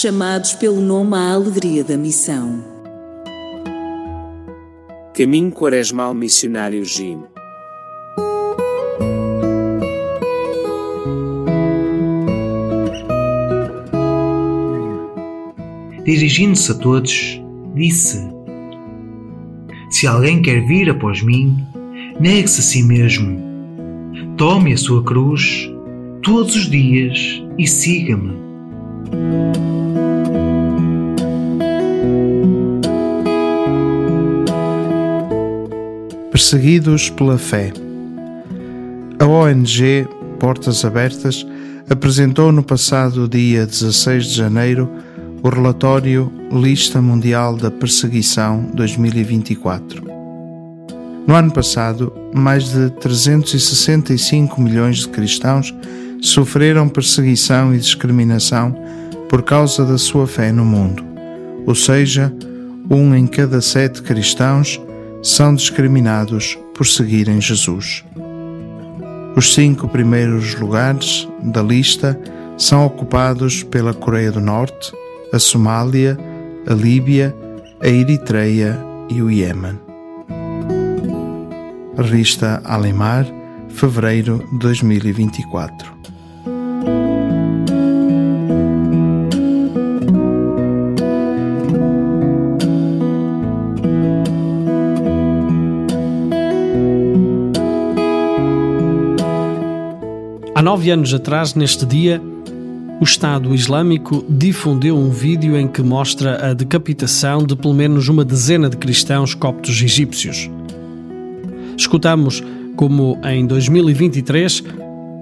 chamados 0.00 0.54
pelo 0.54 0.80
nome 0.80 1.14
à 1.14 1.34
alegria 1.34 1.84
da 1.84 1.94
missão. 1.94 2.64
Caminho 5.14 5.52
Quaresmal 5.52 6.14
Missionário 6.14 6.82
Jim. 6.86 7.22
Dirigindo-se 16.06 16.72
a 16.72 16.74
todos, 16.76 17.42
disse: 17.74 18.26
Se 19.90 20.06
alguém 20.06 20.40
quer 20.40 20.66
vir 20.66 20.88
após 20.88 21.20
mim, 21.22 21.62
negue-se 22.18 22.60
a 22.60 22.62
si 22.62 22.82
mesmo. 22.82 23.38
Tome 24.38 24.72
a 24.72 24.78
sua 24.78 25.04
cruz 25.04 25.70
todos 26.22 26.56
os 26.56 26.70
dias 26.70 27.42
e 27.58 27.66
siga-me. 27.66 28.49
Perseguidos 36.30 37.10
pela 37.10 37.38
fé. 37.38 37.72
A 39.18 39.26
ONG 39.26 40.08
Portas 40.38 40.84
Abertas 40.84 41.46
apresentou 41.88 42.50
no 42.50 42.62
passado 42.62 43.28
dia 43.28 43.66
16 43.66 44.26
de 44.26 44.36
janeiro 44.36 44.90
o 45.42 45.48
relatório 45.48 46.32
Lista 46.50 47.00
Mundial 47.00 47.56
da 47.56 47.70
Perseguição 47.70 48.70
2024. 48.74 50.02
No 51.26 51.34
ano 51.34 51.52
passado, 51.52 52.12
mais 52.34 52.70
de 52.70 52.90
365 52.90 54.60
milhões 54.60 54.98
de 54.98 55.08
cristãos 55.08 55.74
sofreram 56.20 56.88
perseguição 56.88 57.74
e 57.74 57.78
discriminação 57.78 58.74
por 59.30 59.44
causa 59.44 59.84
da 59.86 59.96
sua 59.96 60.26
fé 60.26 60.50
no 60.50 60.64
mundo, 60.64 61.04
ou 61.64 61.72
seja, 61.72 62.34
um 62.90 63.14
em 63.14 63.28
cada 63.28 63.60
sete 63.60 64.02
cristãos 64.02 64.82
são 65.22 65.54
discriminados 65.54 66.58
por 66.74 66.84
seguirem 66.84 67.40
Jesus. 67.40 68.04
Os 69.36 69.54
cinco 69.54 69.86
primeiros 69.86 70.56
lugares 70.56 71.28
da 71.44 71.62
lista 71.62 72.20
são 72.58 72.84
ocupados 72.84 73.62
pela 73.62 73.94
Coreia 73.94 74.32
do 74.32 74.40
Norte, 74.40 74.92
a 75.32 75.38
Somália, 75.38 76.18
a 76.66 76.74
Líbia, 76.74 77.32
a 77.80 77.86
Eritreia 77.86 78.76
e 79.08 79.22
o 79.22 79.30
Iêmen. 79.30 79.78
Revista 81.96 82.60
Alemar, 82.64 83.24
fevereiro 83.68 84.44
de 84.50 84.58
2024. 84.58 85.99
Há 100.60 100.62
nove 100.62 100.90
anos 100.90 101.14
atrás, 101.14 101.54
neste 101.54 101.86
dia, 101.86 102.20
o 103.00 103.02
Estado 103.02 103.54
Islâmico 103.54 104.22
difundeu 104.28 104.94
um 104.94 105.08
vídeo 105.08 105.56
em 105.56 105.66
que 105.66 105.80
mostra 105.80 106.50
a 106.50 106.52
decapitação 106.52 107.46
de 107.46 107.56
pelo 107.56 107.72
menos 107.72 108.08
uma 108.08 108.26
dezena 108.26 108.68
de 108.68 108.76
cristãos 108.76 109.32
coptos 109.32 109.80
egípcios. 109.80 110.50
Escutamos 111.78 112.44
como 112.76 113.18
em 113.24 113.46
2023 113.46 114.62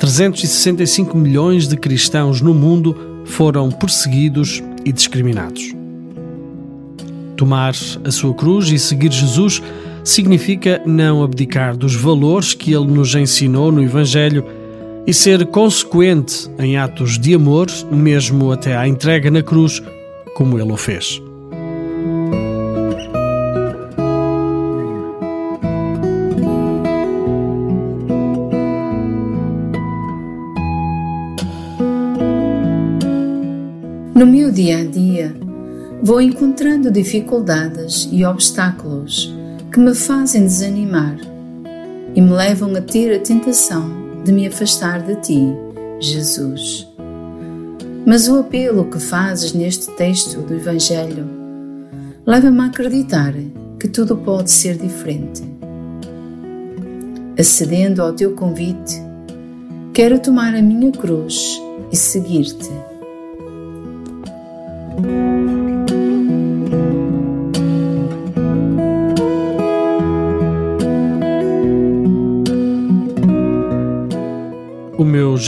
365 0.01 1.17
milhões 1.17 1.69
de 1.69 1.77
cristãos 1.77 2.41
no 2.41 2.53
mundo 2.53 3.23
foram 3.25 3.71
perseguidos 3.71 4.61
e 4.85 4.91
discriminados. 4.91 5.73
Tomar 7.37 7.75
a 8.05 8.11
sua 8.11 8.35
cruz 8.35 8.73
e 8.73 8.79
seguir 8.81 9.13
Jesus 9.13 9.63
significa 10.03 10.83
não 10.85 11.23
abdicar 11.23 11.77
dos 11.77 11.95
valores 11.95 12.55
que 12.55 12.73
ele 12.73 12.89
nos 12.89 13.15
ensinou 13.15 13.71
no 13.71 13.81
Evangelho 13.81 14.45
e 15.09 15.15
ser 15.15 15.47
consequente 15.47 16.51
em 16.59 16.77
atos 16.77 17.19
de 17.19 17.35
amor, 17.35 17.67
mesmo 17.91 18.53
até 18.53 18.77
à 18.77 18.87
entrega 18.87 19.31
na 19.31 19.43
cruz, 19.43 19.83
como 20.35 20.59
ele 20.59 20.71
o 20.71 20.77
fez. 20.77 21.19
No 34.15 34.27
meu 34.27 34.53
dia 34.53 34.81
a 34.81 34.85
dia, 34.85 35.35
vou 36.03 36.21
encontrando 36.21 36.91
dificuldades 36.91 38.07
e 38.13 38.27
obstáculos 38.27 39.35
que 39.73 39.81
me 39.81 39.95
fazem 39.95 40.43
desanimar 40.43 41.17
e 42.15 42.21
me 42.21 42.31
levam 42.31 42.75
a 42.75 42.83
ter 42.83 43.17
a 43.17 43.21
tentação 43.21 44.08
de 44.25 44.33
me 44.33 44.47
afastar 44.47 45.03
de 45.03 45.17
ti, 45.17 45.55
Jesus. 46.01 46.87
Mas 48.07 48.29
o 48.29 48.39
apelo 48.39 48.87
que 48.87 48.99
fazes 48.99 49.53
neste 49.53 49.91
texto 49.93 50.41
do 50.41 50.55
Evangelho 50.55 51.29
leva-me 52.25 52.61
a 52.61 52.67
acreditar 52.67 53.35
que 53.79 53.89
tudo 53.89 54.17
pode 54.17 54.51
ser 54.51 54.77
diferente. 54.77 55.43
Acedendo 57.39 58.03
ao 58.03 58.13
teu 58.13 58.35
convite, 58.35 59.01
quero 59.95 60.19
tomar 60.19 60.55
a 60.55 60.63
minha 60.63 60.91
cruz 60.91 61.61
e 61.93 61.97
seguir-te. 61.97 62.71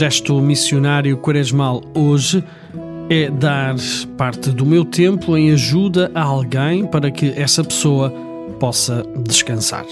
Gesto 0.01 0.41
missionário 0.41 1.15
quaresmal 1.15 1.79
hoje 1.93 2.43
é 3.07 3.29
dar 3.29 3.75
parte 4.17 4.49
do 4.49 4.65
meu 4.65 4.83
tempo 4.83 5.37
em 5.37 5.51
ajuda 5.51 6.09
a 6.15 6.23
alguém 6.23 6.87
para 6.87 7.11
que 7.11 7.31
essa 7.39 7.63
pessoa 7.63 8.09
possa 8.59 9.05
descansar. 9.23 9.85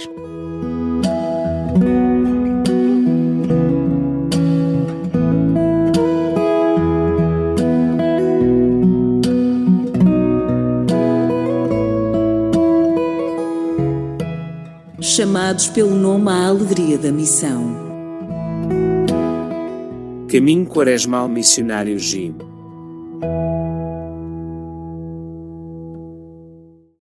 Chamados 15.00 15.68
pelo 15.68 15.94
nome 15.94 16.32
à 16.32 16.48
alegria 16.48 16.98
da 16.98 17.12
missão. 17.12 17.89
Caminho 20.30 20.68
Quaresmal 20.68 21.28
Missionário 21.28 21.98
Jim. 21.98 22.36